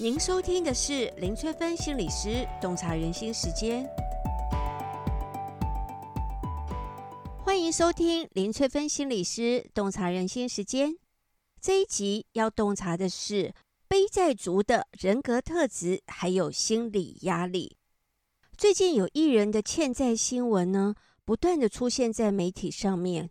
[0.00, 3.84] 您收听的是林翠芬心理师洞察人心时间，
[7.42, 10.96] 欢迎收听林翠芬心理师洞察人心时间。
[11.60, 13.52] 这一集要洞察的是
[13.88, 17.76] 背债族的人格特质，还有心理压力。
[18.56, 20.94] 最近有艺人的欠债新闻呢，
[21.24, 23.28] 不断的出现在媒体上面。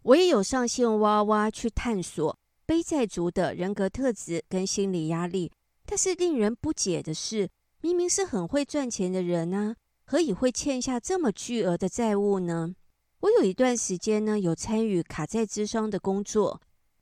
[0.00, 5.52] 我也有上线挖挖去探索背债族的人格特质跟心理压力。
[5.90, 7.48] 但是令人不解的是，
[7.80, 12.74] 明明是很会赚钱的人呢，何以会欠下这么巨额的债务呢？
[13.20, 16.60] 我有一段时间呢，有参与卡债之商的工作，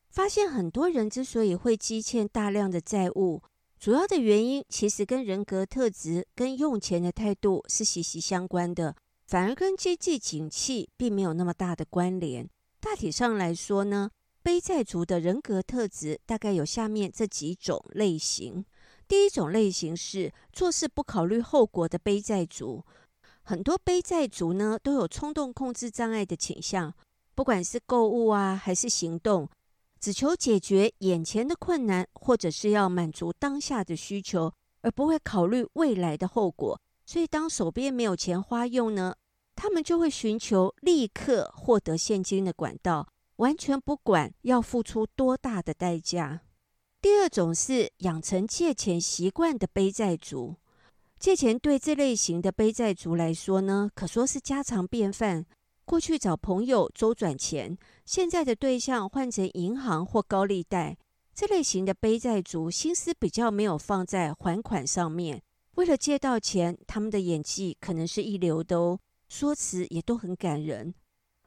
[0.09, 3.43] 发现很多人之所以会积欠大量的债务，
[3.77, 8.95] 主要的原因其实跟人格特质跟用钱的态度是息息相关的，
[9.27, 12.49] 反而跟经济景气并没有那么大的关联。
[12.79, 14.11] 大体上来说呢，
[14.45, 18.65] 背债族的人格特质大概有下面这几种类型。
[19.09, 22.85] 第一种类型是做事不考虑后果的背债族，
[23.43, 26.93] 很多背债族呢都有冲动控制障碍的倾向，
[27.35, 29.49] 不管是购物啊还是行动，
[30.01, 36.81] 只求解决眼前的困难，或者是要满足当下的需求，而不会考虑未来的后果。
[37.05, 39.15] 所以当手边没有钱花用呢，
[39.55, 46.41] 他们就会寻求立刻获得现金的管道，完全不管要付出多大的代价。
[47.07, 50.57] 第二种是养成借钱习惯的背债族，
[51.21, 55.47] 借钱对这类型的背债族来说呢，可说是家常便饭。
[55.85, 60.99] 过去找朋友周转钱，现在的对象换成银行或高利贷。
[61.33, 65.41] 这类型的背债族心思比较没有放在还款上面，
[65.77, 70.93] 为了借到钱，他们的演技可能是一流的哦，说辞也都很感人，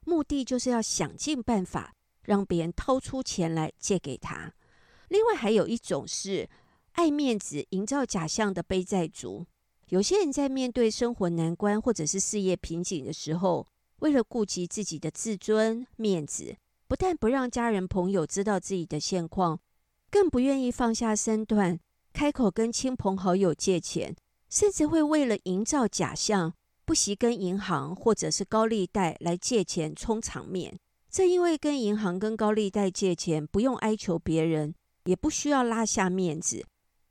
[0.06, 4.54] 目的就是要想尽办法让别人掏出钱来借给他。
[5.10, 6.50] 另外还有一种是
[6.94, 9.46] 爱面子、营造假象的背债族。
[9.90, 13.68] 有些人在面对生活难关或者是事业瓶颈的时候，
[14.00, 16.56] 为了顾及自己的自尊、面子，
[16.88, 19.59] 不但不让家人朋友知道自己的现况，
[20.12, 21.80] 更不愿意放下身段，
[22.14, 24.16] 开口跟亲朋好友借钱，
[24.48, 26.53] 甚至会为了营造假象，
[26.86, 30.78] 不惜跟银行或者是高利贷来借钱充场面。
[31.09, 34.75] 正因为跟银行跟高利贷借钱，不用哀求别人。
[35.09, 36.64] 也不需要拉下面子，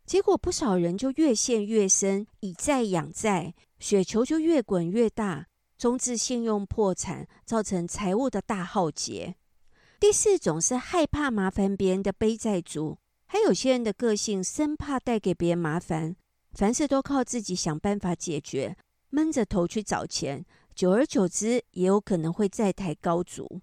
[0.07, 9.35] 结果不少人就越陷越深，以债养债，雪球就越滚越大，终致信用破产，造成财务的大浩劫。
[9.99, 16.15] 第四种是害怕麻烦别人的背债族，还有些人的个性生怕带给别人麻烦，
[16.53, 18.77] 凡事都靠自己想办法解决，
[19.11, 23.61] 闷着头去找钱，久而久之也有可能会债台高筑。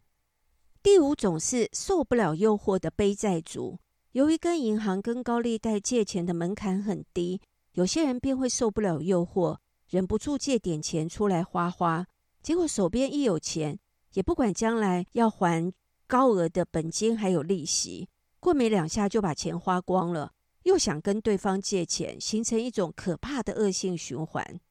[0.84, 3.80] 第五种是受不了诱惑的背债族。
[4.16, 7.42] 由于跟银行、跟高利贷借钱的门槛很低，
[7.74, 9.58] 有些人便会受不了诱惑，
[9.90, 12.08] 忍不住借点钱出来花花。
[12.42, 13.78] 结果手边一有钱，
[14.14, 15.70] 也不管将来要还
[16.08, 18.08] 高额的本金还有利息，
[18.40, 20.32] 过没两下就把钱花光了，
[20.64, 24.62] 又想跟对方借钱，形成一种可怕的恶性循环。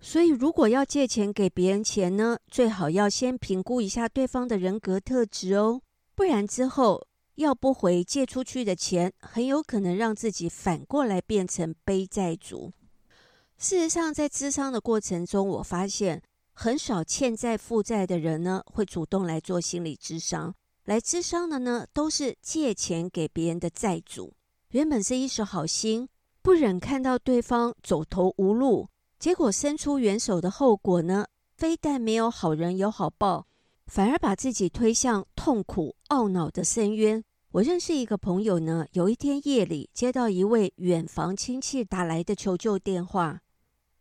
[0.00, 5.82] 所以，如果要借钱给别人钱呢，最好要先评估一下对方的人格特质哦，
[6.16, 7.06] 不然之后。
[7.42, 12.72] 要不回借出去的钱，很有可能让自己反过来变成背债族。
[13.58, 16.22] 事实上，在咨商的过程中，我发现
[16.54, 20.54] 很少欠债负债的人呢，会主动来做心理咨商。
[20.84, 24.32] 来咨商的呢，都是借钱给别人的债主。
[24.70, 26.08] 原本是一时好心，
[26.42, 28.88] 不忍看到对方走投无路，
[29.18, 31.26] 结果伸出援手的后果呢，
[31.56, 33.46] 非但没有好人有好报。
[33.86, 37.22] 反而把自己推向痛苦懊恼的深渊。
[37.52, 43.42] 我认识一个朋友呢，有一天夜里接到一位远房亲戚打来的求救电话，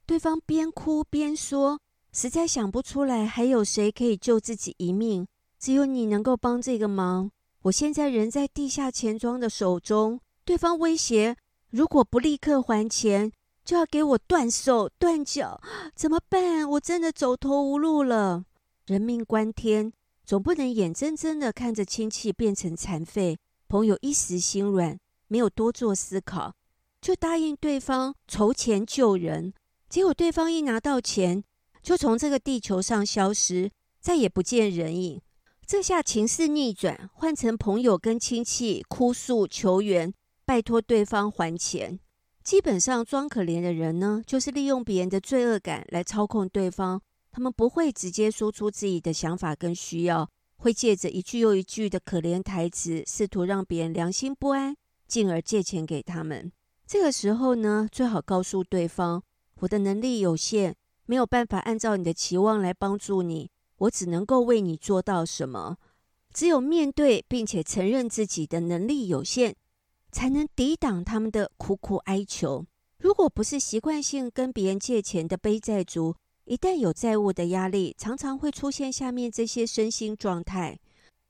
[0.05, 1.81] 对方边哭边说
[2.13, 5.27] ：“实在想不出来还有谁可以救自己一命，
[5.59, 7.29] 只有你能够帮这个忙。
[7.63, 11.35] 我现在人在地下钱庄的手中，对方威胁，
[11.71, 13.33] 如果不立刻还钱，
[13.65, 15.59] 就要给我断手断脚，
[15.93, 16.69] 怎么办？
[16.69, 18.45] 我真的走投无路了。”
[18.87, 19.91] 人命关天，
[20.25, 23.37] 总不能眼睁睁的看着亲戚变成残废。
[23.71, 26.53] 朋友一时心软，没有多做思考，
[26.99, 29.53] 就答应对方筹钱救人。
[29.87, 31.41] 结果对方一拿到钱，
[31.81, 33.71] 就从这个地球上消失，
[34.01, 35.21] 再也不见人影。
[35.65, 40.13] 这下情势逆转，换成朋友跟亲戚哭诉求援，
[40.43, 41.97] 拜托对方还钱。
[42.43, 47.01] 基本上装可怜的人呢，就是利用别人的罪恶感来操控对方。
[47.31, 50.29] 他们不会直接说出自己的想法跟需要，
[50.61, 54.75] 会借着一句又一句的可怜台词，试图让别人良心不安，
[55.07, 56.51] 进而借钱给他们。
[56.85, 59.23] 这个时候呢，最好告诉对方，
[59.61, 60.75] 我的能力有限，
[61.07, 65.77] 没有办法按照你的期望来帮助你，我只能够为你做到什么。
[66.31, 69.55] 只有面对并且承认自己的能力有限，
[70.11, 72.67] 才能抵挡他们的苦苦哀求。
[72.99, 76.15] 如果不是习惯性跟别人借钱的背债族，
[76.45, 80.79] 一旦有债务的压力，常常会出现下面这些身心状态。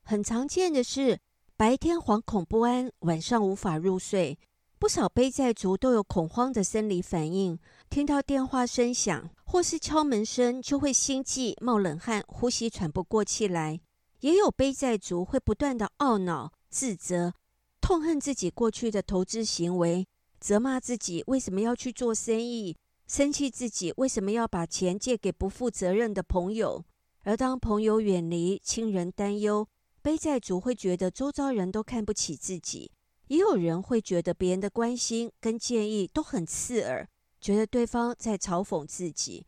[0.04, 1.18] 很常见的是，
[1.56, 4.38] 白天惶恐不安，晚上无法入睡。
[4.78, 7.56] 不少背债族都有恐慌的生理反应，
[7.88, 13.80] 听到电话声响或是敲门声，就会心悸、冒冷汗、呼吸喘不过气来。
[14.20, 17.32] 也有背债族会不断的懊恼、自责、
[17.80, 20.04] 痛恨自己过去的投资行为，
[20.40, 22.76] 责骂自己为什么要去做生意，
[23.06, 26.84] 生气自己为什么要把钱借给不负责任的朋友。
[27.24, 29.68] 而当朋友远离、亲人担忧，
[30.00, 32.90] 背债族会觉得周遭人都看不起自己。
[33.28, 37.08] 也有人会觉得别人的关心跟建议都很刺耳，
[37.40, 39.46] 觉得对方在嘲讽自己。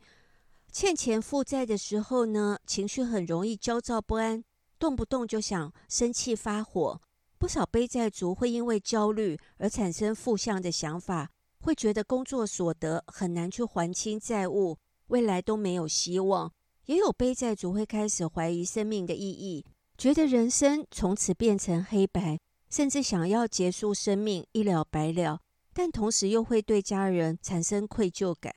[0.71, 4.43] 欠钱负债的时候呢，情绪很容易焦躁不安，
[4.79, 7.01] 动不动就想生气发火。
[7.37, 11.29] 不少背债族会因为焦虑而产生负向的想法，
[11.65, 14.77] 会觉得工作所得很难去还清债务，
[15.07, 16.51] 未来都没有希望。
[16.85, 19.65] 也有背债族会开始怀疑生命的意义，
[19.97, 22.37] 觉得人生从此变成黑白。
[22.69, 25.39] 甚至想要结束生命，一了百了，
[25.73, 28.53] 但同时又会对家人产生愧疚感。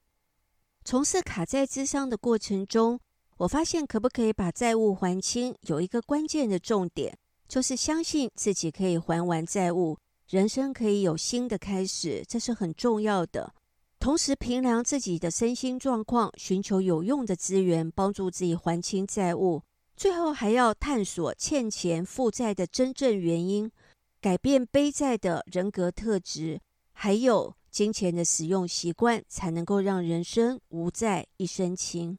[0.84, 3.00] 从事卡债之商的过程中，
[3.38, 7.16] 我发现可不可以把债务还清，有一个关键的重点，
[7.46, 9.96] 就是相信自己可以还完债务，
[10.28, 13.54] 人生可以有新的开始，这是很重要的。
[13.98, 19.62] 同时评量自己的身心状况，寻求有用的资源，帮助自己还清债务。
[19.96, 23.72] 最后还要探索欠钱负债的真正原因。
[24.20, 26.60] 改变背债的人格特质，
[26.92, 32.18] 还有金钱的使用习惯，才能够让人生无债一身轻。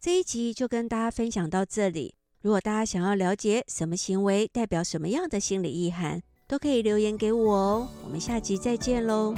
[0.00, 2.16] 这一集就跟大家分享到这里。
[2.40, 6.22] 如果大家想要了解什么行为代表什么样的心理意涵，
[6.54, 7.88] 都可以留言给我哦。
[8.04, 9.34] 我们下集再见喽。